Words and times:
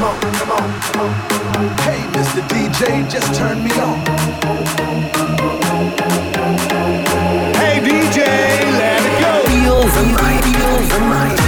come 0.00 0.08
on, 0.08 0.32
come 0.32 0.50
on, 0.52 0.80
come 0.80 1.00
on. 1.00 1.12
Hey, 1.84 2.00
Mr. 2.16 2.40
DJ, 2.48 3.04
just 3.10 3.34
turn 3.34 3.62
me 3.62 3.70
on. 3.72 3.98
Hey, 7.60 7.80
DJ, 7.84 8.24
let 8.80 9.00
it 9.04 9.14
go. 9.20 9.32
Feel 9.50 9.80
the 9.96 10.04
night, 10.16 10.44
feel 10.44 10.76
the 10.92 11.00
night. 11.04 11.40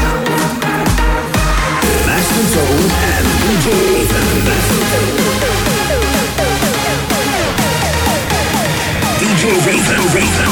Master 2.05 2.45
Zone 2.53 2.93
and 3.09 3.27
DJ 3.41 3.67
Raven. 3.89 4.29
DJ 9.21 9.43
Raven, 9.65 10.01
Raven. 10.13 10.51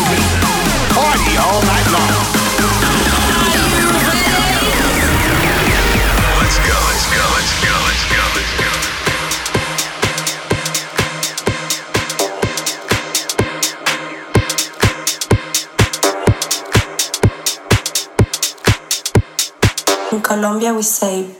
Party 0.96 1.36
all 1.36 1.62
night 1.68 1.89
Colombia, 20.40 20.72
we 20.72 20.80
say 20.80 21.39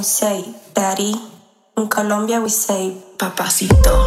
we 0.00 0.04
say 0.04 0.42
daddy. 0.72 1.14
In 1.76 1.86
Colombia, 1.86 2.40
we 2.40 2.48
say 2.48 2.96
Papacito. 3.18 4.06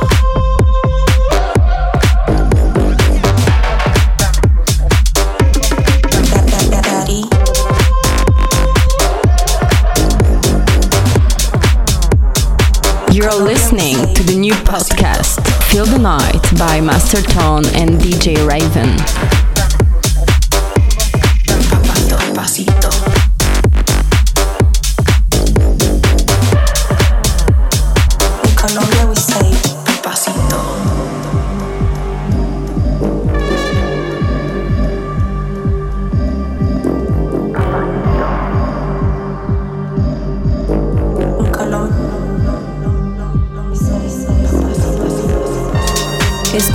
You're 13.13 13.35
listening 13.35 14.15
to 14.15 14.23
the 14.23 14.35
new 14.35 14.53
podcast, 14.65 15.45
Feel 15.69 15.85
the 15.85 15.99
Night 15.99 16.41
by 16.57 16.81
Master 16.81 17.21
Tone 17.21 17.67
and 17.75 18.01
DJ 18.01 18.47
Raven. 18.49 19.42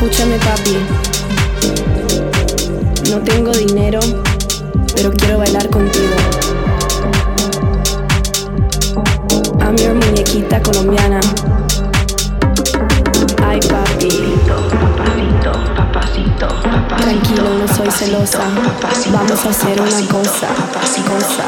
Escúchame 0.01 0.39
papi, 0.39 0.79
no 3.11 3.19
tengo 3.19 3.51
dinero, 3.51 3.99
pero 4.95 5.11
quiero 5.11 5.39
bailar 5.39 5.69
contigo. 5.71 6.15
I'm 9.61 9.75
your 9.77 9.95
muñequita 9.95 10.63
colombiana. 10.63 11.19
Ay 13.45 13.59
papi, 13.59 14.09
Papacito, 14.47 15.53
papacito, 15.75 15.75
papacito. 15.75 16.97
tranquilo, 16.97 17.55
no 17.59 17.67
soy 17.67 17.91
celosa. 17.91 18.45
Vamos 19.11 19.47
a 19.47 19.49
hacer 19.49 19.81
una 19.81 20.07
cosa, 20.07 20.47
cosa, 21.09 21.45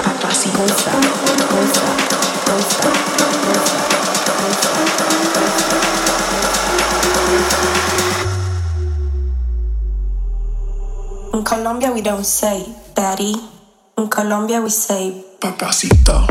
Colombia, 11.70 11.92
we 11.92 12.02
don't 12.02 12.24
say 12.24 12.66
daddy. 12.96 13.32
In 13.96 14.08
Colombia, 14.08 14.60
we 14.60 14.70
say 14.70 15.22
Papacito, 15.38 16.26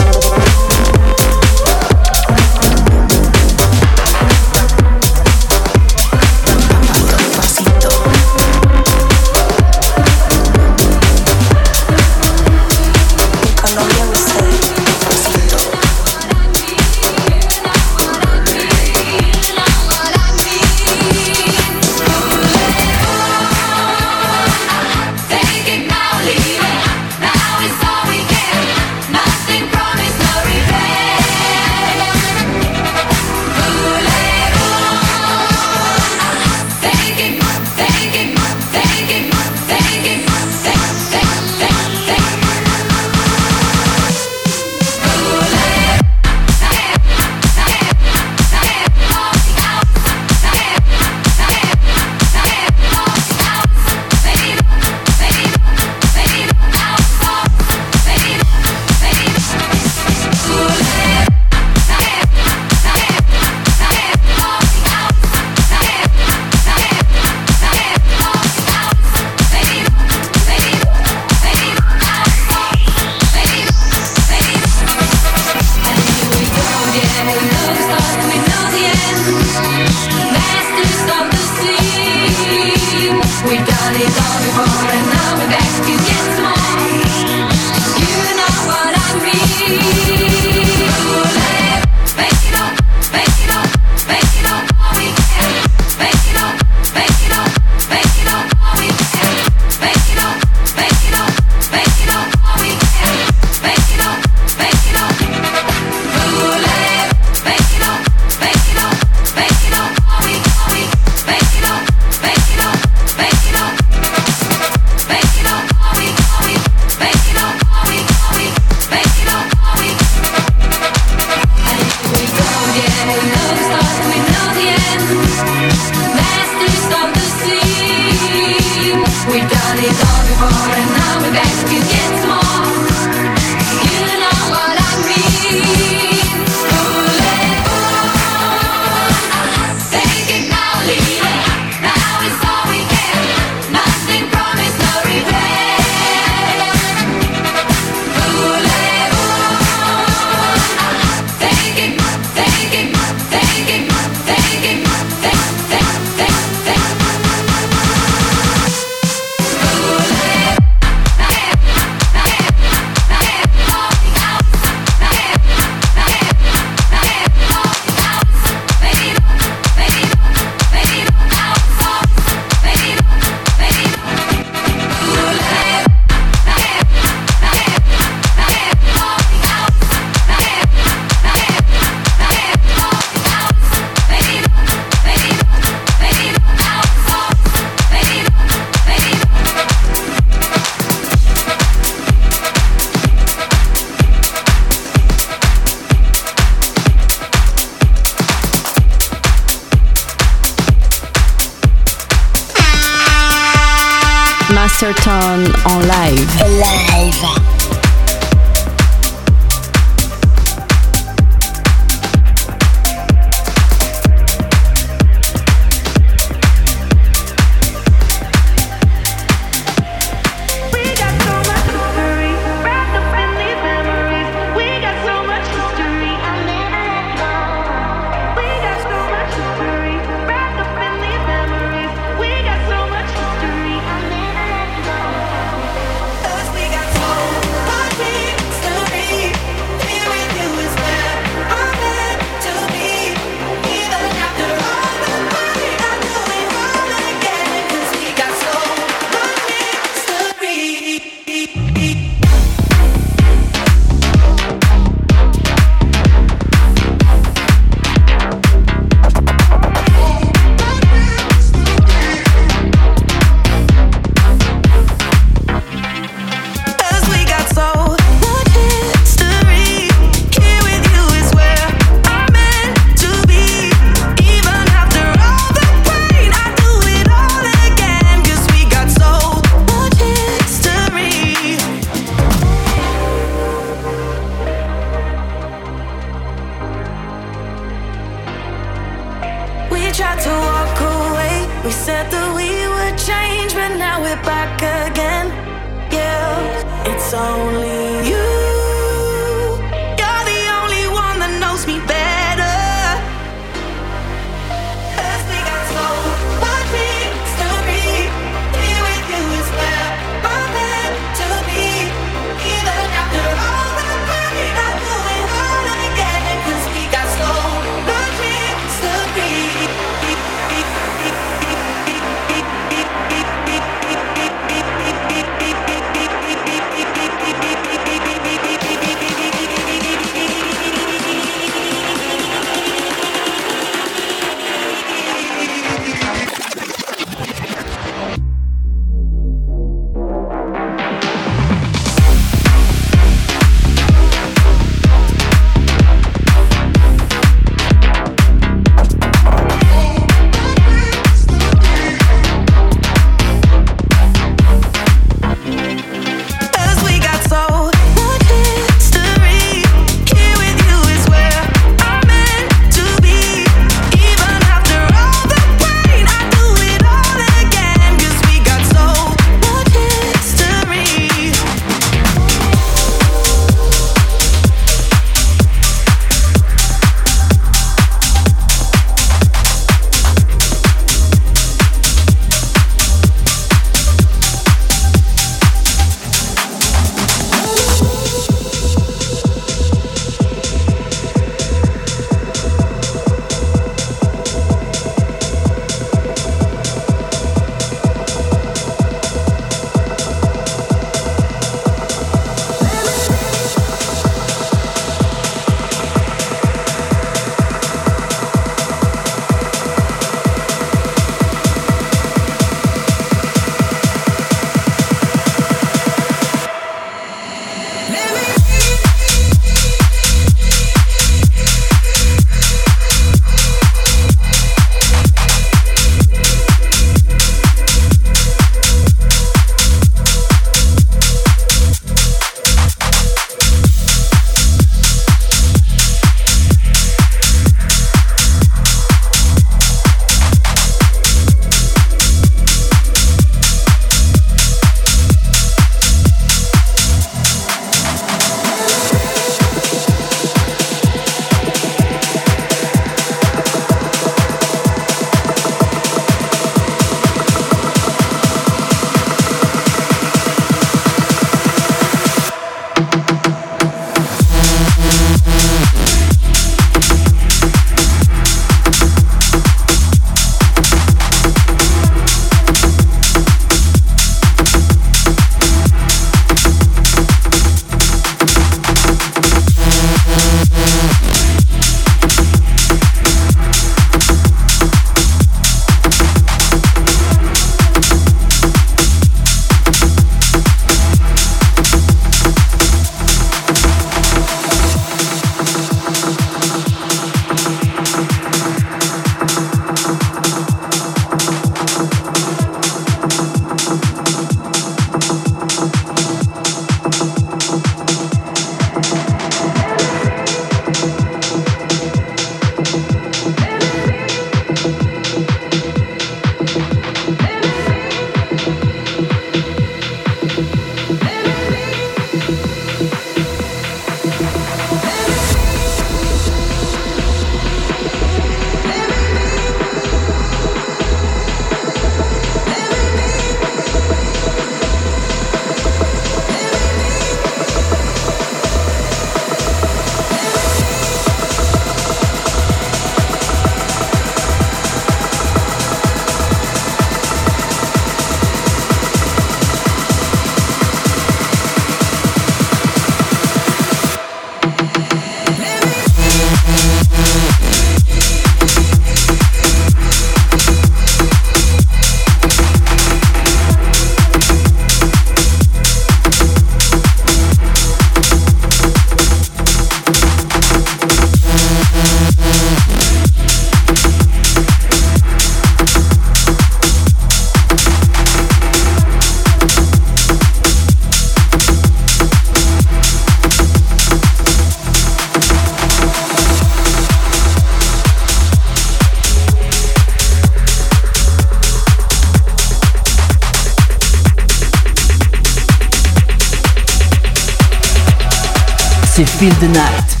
Feel 599.21 599.29
the 599.39 599.49
Night. 599.49 600.00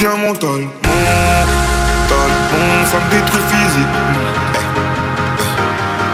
Devient 0.00 0.16
mental. 0.26 0.60
Mental, 0.82 2.30
bon, 2.50 2.68
ça 2.90 2.96
me 2.96 3.06
détruit 3.10 3.44
physique. 3.50 3.96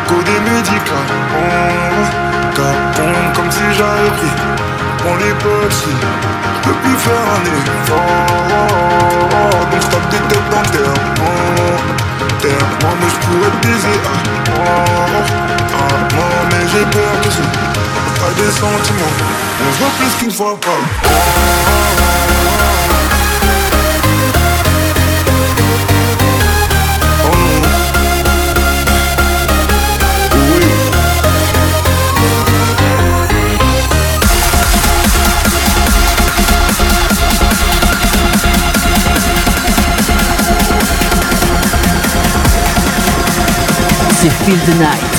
Codé 0.09 0.37
médical, 0.41 1.07
oh, 1.35 2.05
capon, 2.55 3.13
comme 3.35 3.51
si 3.51 3.67
j'avais 3.77 4.11
pris. 4.19 4.35
On 5.09 5.17
les 5.17 5.35
petits, 5.35 5.99
je 6.55 6.69
peux 6.69 6.77
plus 6.83 6.97
faire 6.97 7.27
un 7.37 7.45
effort. 7.55 8.27
Donc 9.71 9.81
je 9.81 9.87
tape 9.87 10.09
des 10.11 10.23
têtes 10.29 10.51
dans 10.51 10.63
le 10.63 10.69
terre. 10.69 10.97
Terre, 12.41 12.67
moi, 12.83 12.93
mais 13.01 13.09
je 13.09 13.19
pourrais 13.27 13.51
te 13.51 13.59
baiser. 13.67 13.99
Ah, 14.57 14.69
non, 16.17 16.35
mais 16.51 16.63
j'ai 16.73 16.85
peur 16.87 17.13
que 17.23 17.31
c'est 17.31 17.51
pas 18.21 18.33
des 18.37 18.51
sentiments. 18.51 19.17
On 19.61 19.73
se 19.73 19.79
voit 19.79 19.95
plus 19.99 20.13
qu'une 20.19 20.33
fois 20.33 20.57
pas. 20.61 22.26
Feel 44.47 44.55
the 44.65 44.75
Night. 44.79 45.16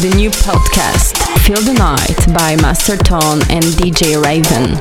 The 0.00 0.16
new 0.16 0.30
podcast 0.30 1.18
Feel 1.44 1.60
the 1.60 1.74
Night 1.74 2.34
by 2.34 2.56
Master 2.62 2.96
Tone 2.96 3.40
and 3.50 3.62
DJ 3.64 4.22
Raven. 4.22 4.72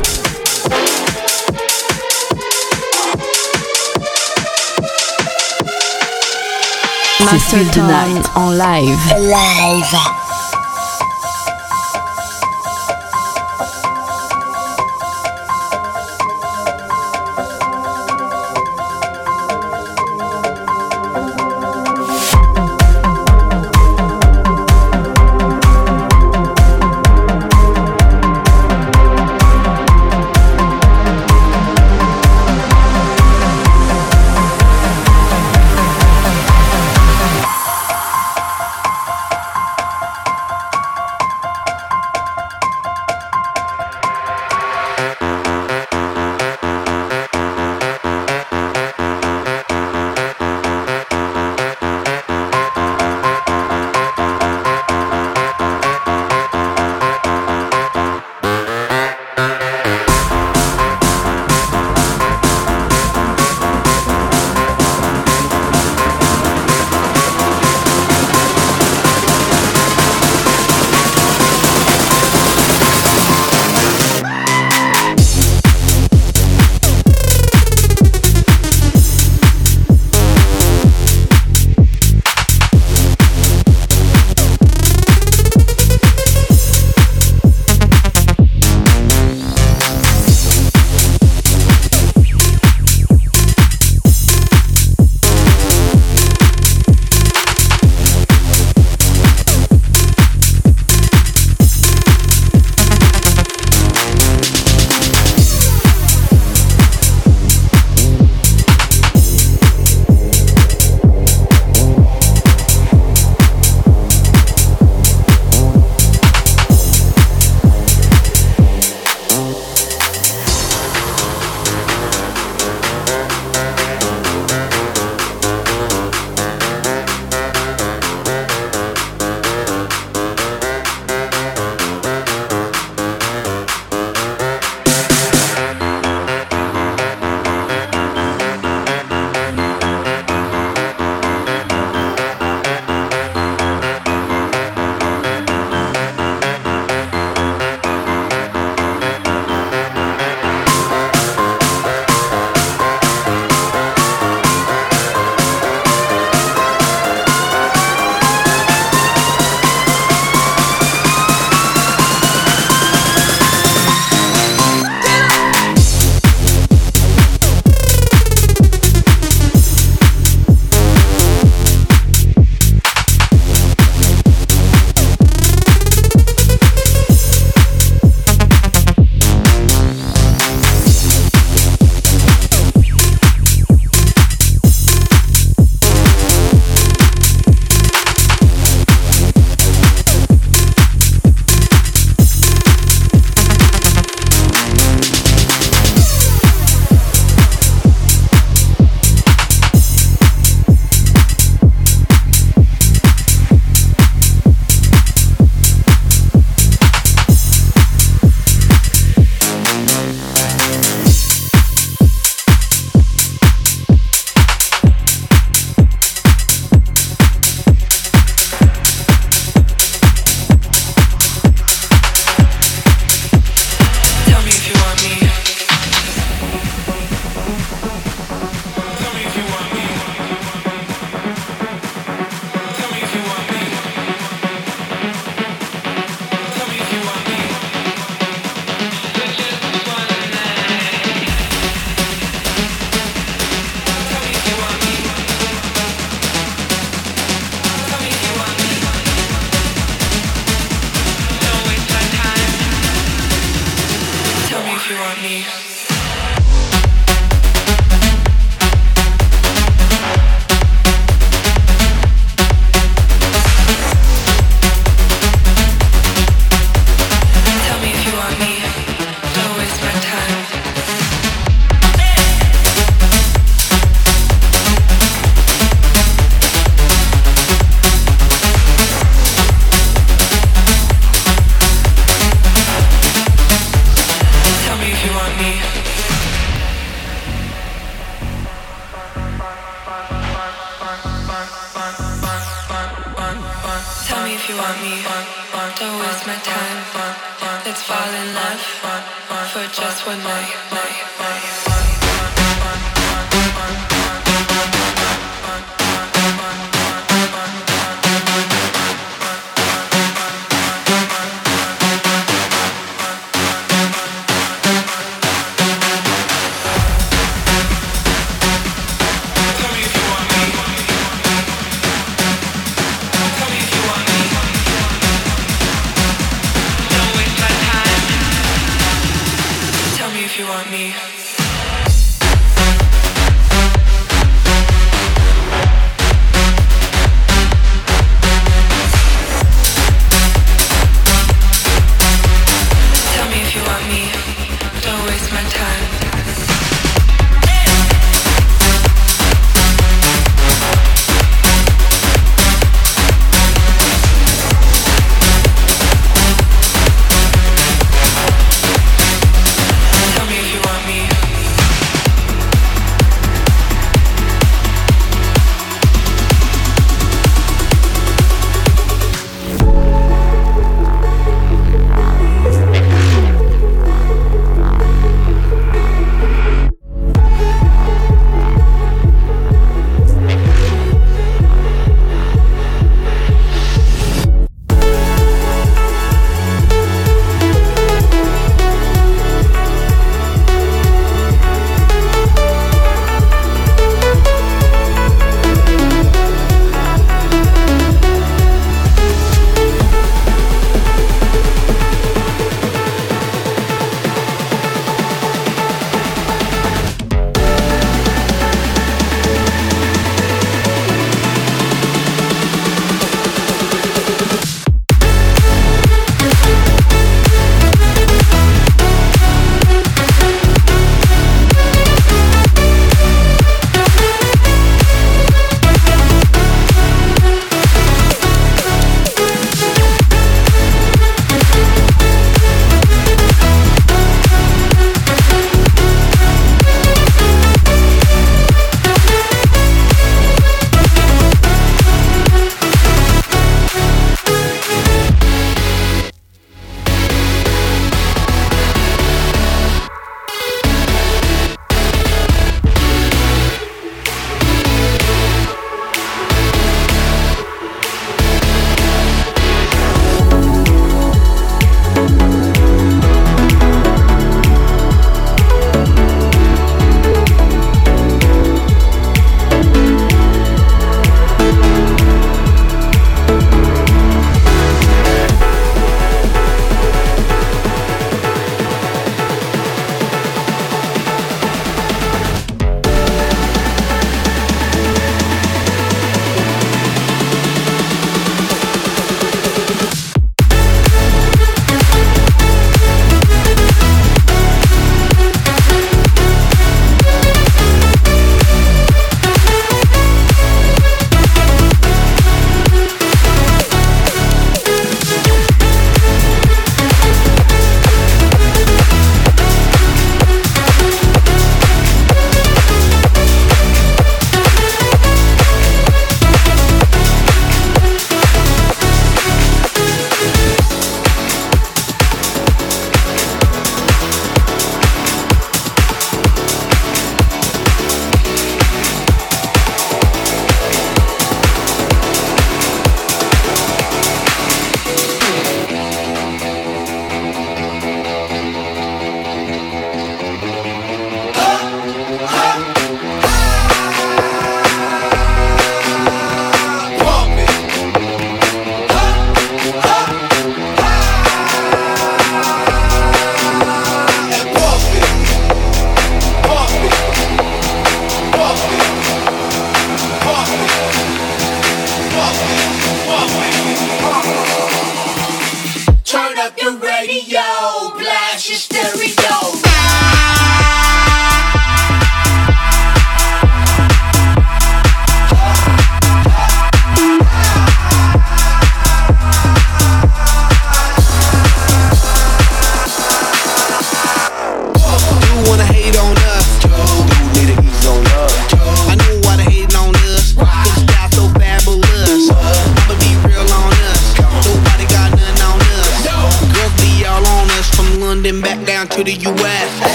Master 7.25 7.57
Feel 7.57 7.65
the 7.65 7.71
Tone 7.73 7.87
Night. 7.87 8.37
en 8.37 8.57
live. 8.57 8.99
Live. 9.19 10.28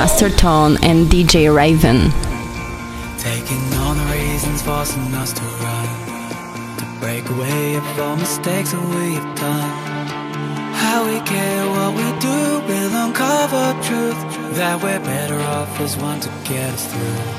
Masterton 0.00 0.82
and 0.82 1.08
DJ 1.08 1.54
Raven. 1.54 2.10
Taking 3.18 3.62
all 3.74 3.92
the 3.92 4.06
reasons 4.10 4.62
forcing 4.62 5.12
us 5.12 5.30
to 5.34 5.42
run, 5.42 6.76
to 6.78 6.86
break 7.00 7.28
away 7.28 7.78
from 7.94 8.18
mistakes 8.18 8.72
that 8.72 8.80
we 8.80 9.16
have 9.16 9.36
done. 9.36 10.72
How 10.72 11.04
we 11.04 11.20
care 11.28 11.66
what 11.68 11.92
we 11.92 12.18
do 12.18 12.38
we'll 12.66 12.94
uncover 13.04 13.78
truth 13.82 14.20
that 14.56 14.82
we're 14.82 15.00
better 15.00 15.38
off 15.38 15.78
as 15.78 15.98
one 15.98 16.18
to 16.20 16.30
get 16.48 16.72
us 16.72 16.90
through. 16.90 17.29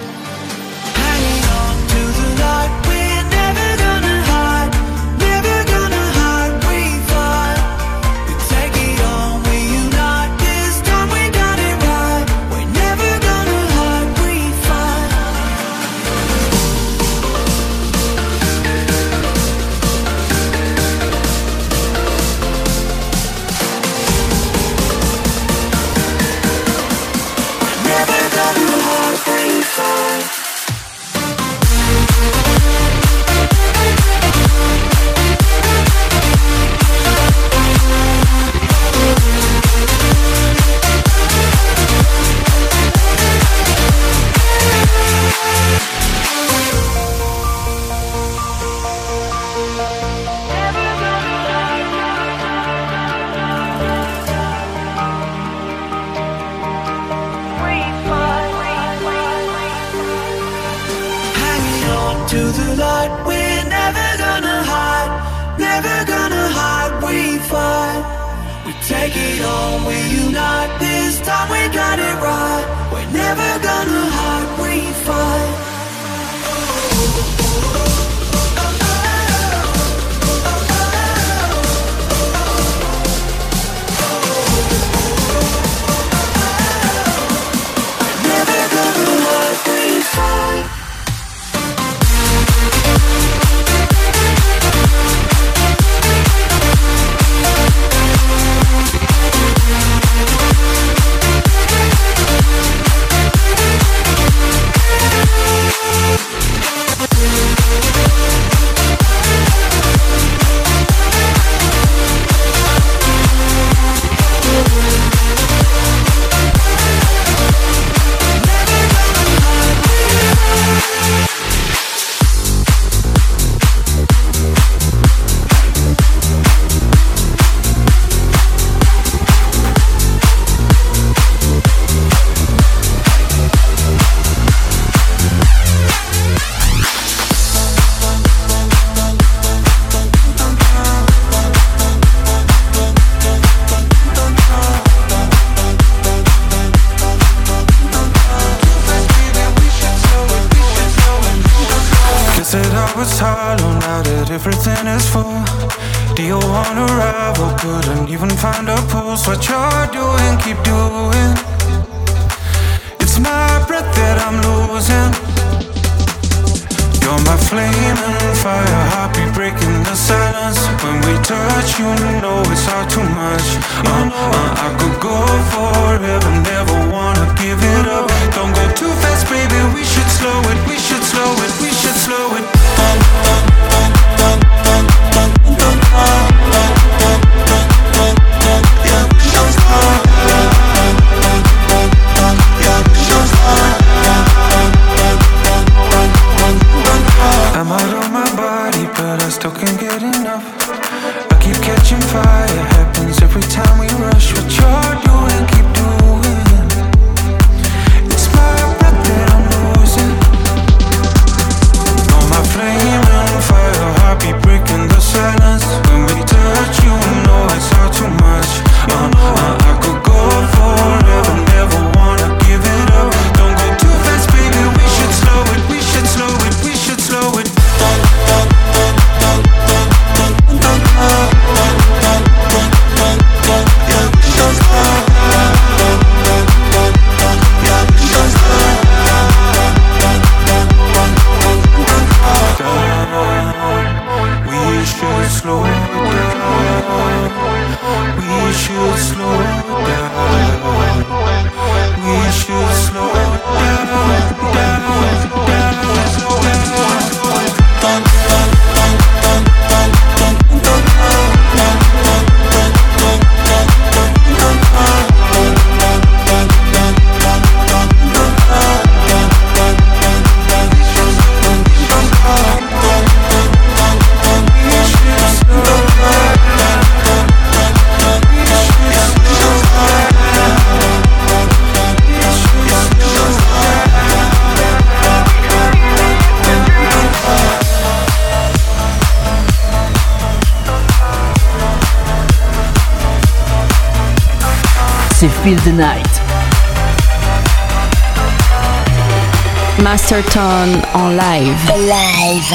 Chesterton 300.11 300.83
en 300.93 301.15
live. 301.15 301.77
Live. 301.77 302.53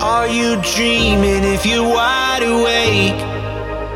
Are 0.00 0.28
you 0.28 0.56
dreaming 0.62 1.44
if 1.44 1.66
you're 1.66 1.86
wide 1.86 2.42
awake 2.42 3.20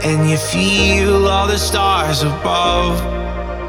and 0.04 0.28
you 0.28 0.36
feel 0.36 1.26
all 1.26 1.46
the 1.46 1.56
stars 1.56 2.22
above? 2.22 3.00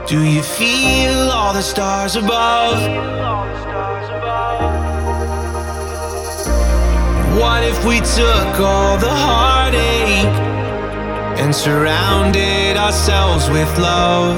Do 0.06 0.22
you 0.22 0.44
feel 0.44 1.32
all 1.32 1.54
the 1.54 1.62
stars 1.62 2.18
above? 2.18 3.35
What 7.36 7.64
if 7.66 7.84
we 7.84 8.00
took 8.00 8.60
all 8.62 8.98
the 8.98 9.14
heartache 9.14 10.40
and 11.38 11.54
surrounded 11.54 12.78
ourselves 12.78 13.50
with 13.50 13.68
love? 13.78 14.38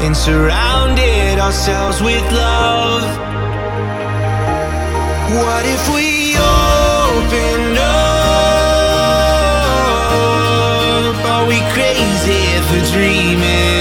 And 0.00 0.16
surrounded 0.16 1.40
ourselves 1.40 2.00
with 2.00 2.22
love. 2.30 3.02
What 5.34 5.66
if 5.66 5.88
we 5.92 6.36
opened 6.38 7.78
up? 7.78 7.96
Are 11.26 11.46
we 11.48 11.58
crazy 11.74 12.60
for 12.68 12.80
dreaming? 12.92 13.71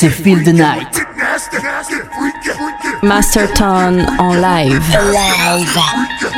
c'est 0.00 0.10
Feel 0.10 0.44
the 0.44 0.52
Night. 0.52 1.04
Masterton 3.02 4.06
en 4.20 4.34
live. 4.34 4.80
Live. 5.12 6.37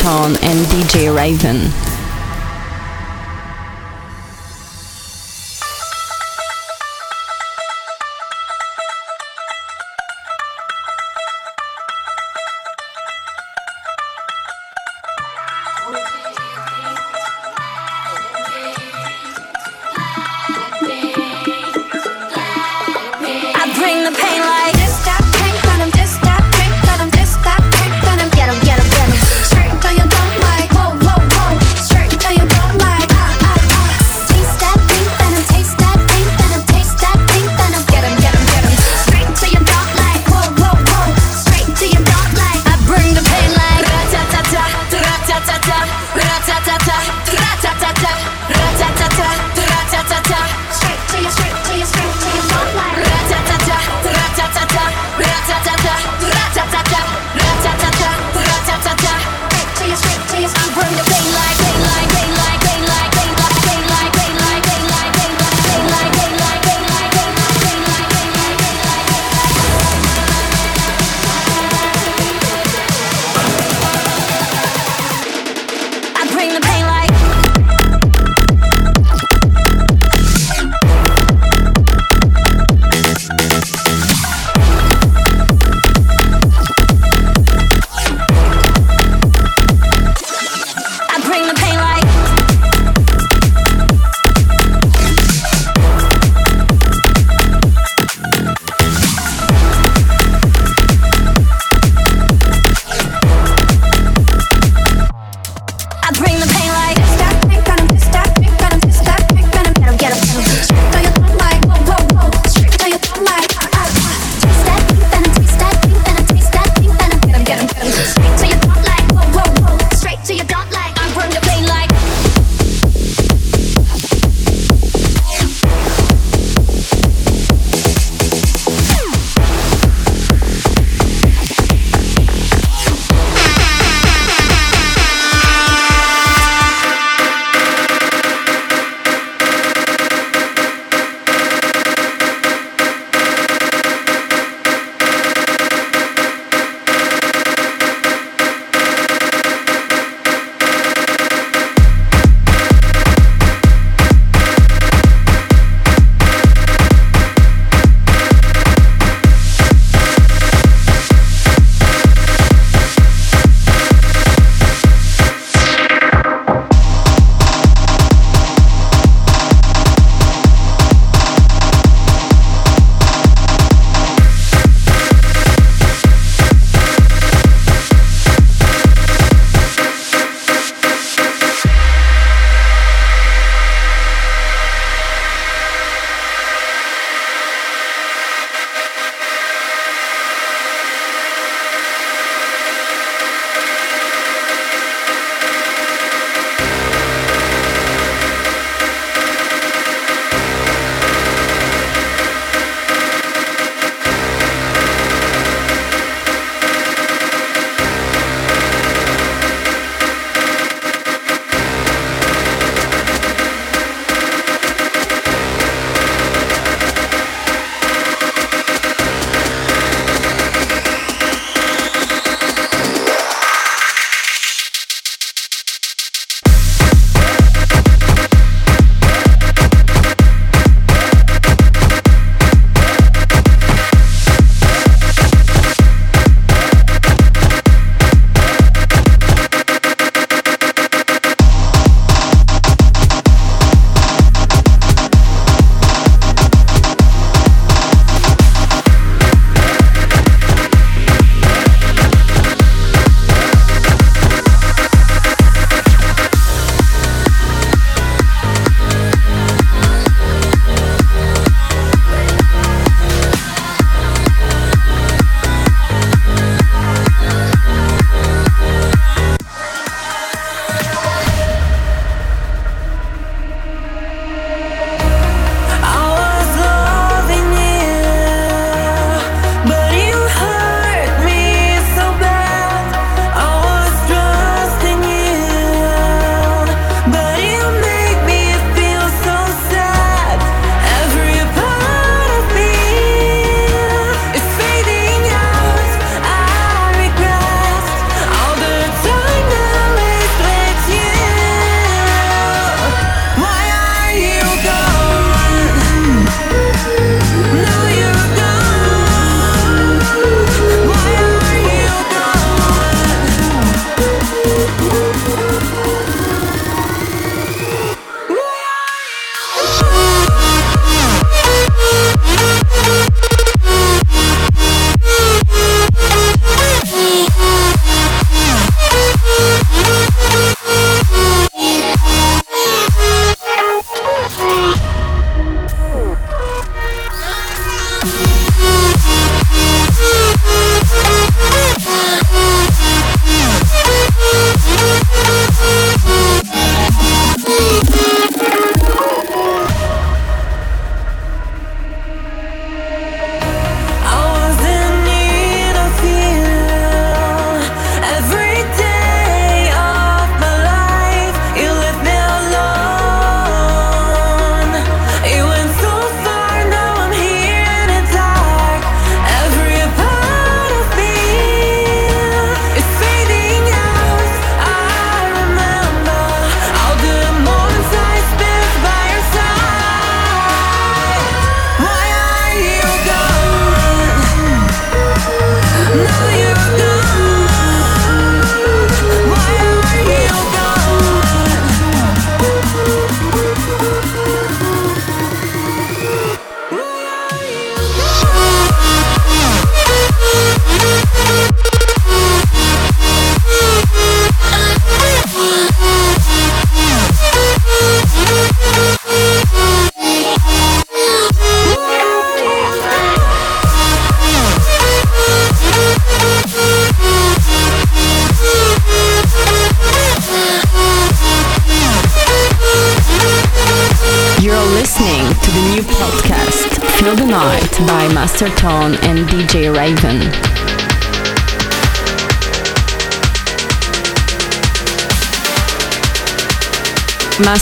Tone 0.00 0.32
and 0.42 0.58
DJ 0.72 1.14
Raven. 1.14 1.59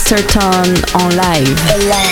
Certain 0.09 0.73
on 0.95 1.15
live. 1.15 1.87
live. 1.87 2.08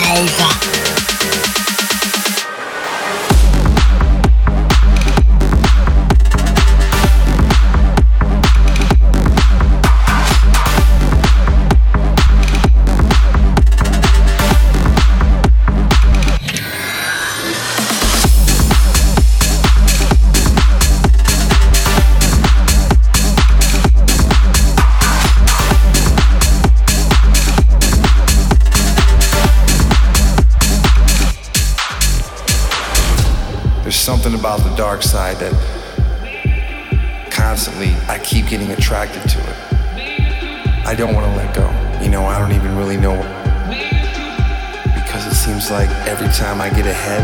seems 45.47 45.71
like 45.71 45.89
every 46.09 46.27
time 46.27 46.59
I 46.59 46.67
get 46.69 46.85
ahead, 46.85 47.23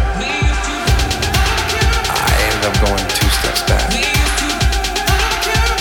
I 2.07 2.31
end 2.47 2.63
up 2.63 2.73
going 2.79 3.05
two 3.09 3.27
steps 3.35 3.61
back. 3.67 3.91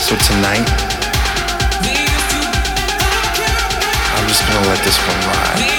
So 0.03 0.17
tonight, 0.27 0.67
I'm 4.17 4.27
just 4.27 4.43
gonna 4.49 4.67
let 4.67 4.83
this 4.83 4.99
one 5.07 5.21
ride. 5.31 5.72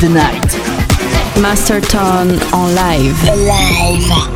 The 0.00 0.08
Night. 0.08 1.40
Masterton 1.40 2.40
en 2.52 2.74
live. 2.74 3.16
Live. 3.24 4.35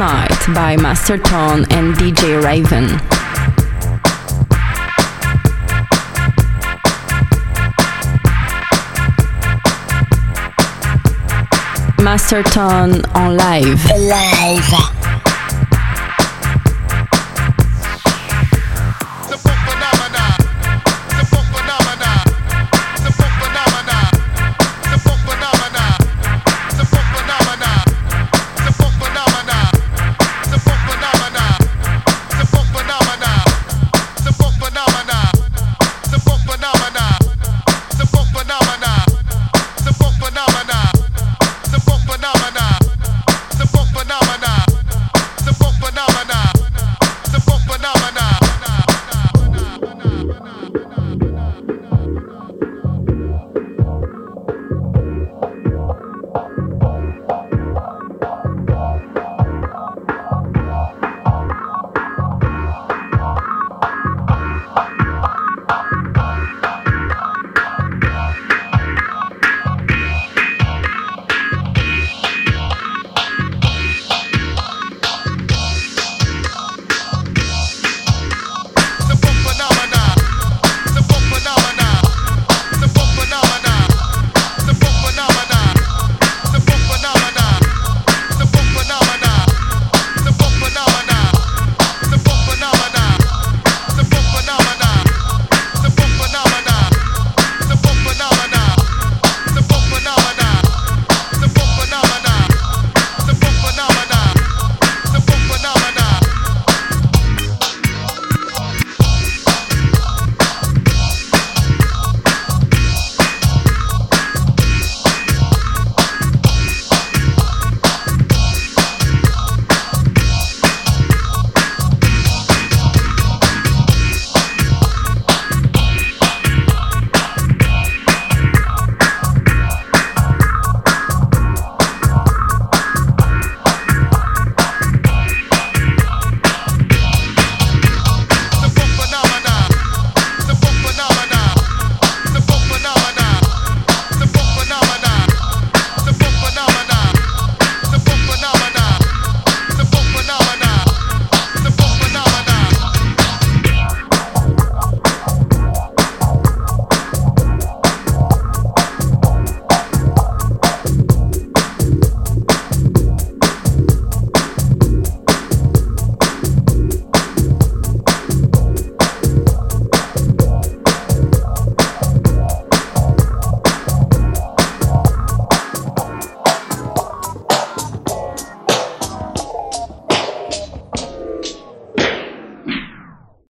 Night 0.00 0.46
by 0.54 0.78
Master 0.78 1.18
Tone 1.18 1.66
and 1.72 1.94
DJ 1.94 2.42
Raven. 2.42 2.86
Master 12.02 12.42
Tone 12.42 13.02
en 13.14 13.36
live. 13.36 13.84
Live. 13.98 14.89